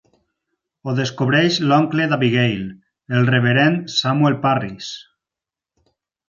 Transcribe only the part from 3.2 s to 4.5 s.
reverend Samuel